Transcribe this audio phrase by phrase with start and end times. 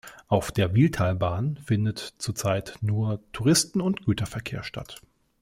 [0.29, 4.99] Auf der Wiehltalbahn findet zurzeit nur Touristen- und Güterverkehr statt.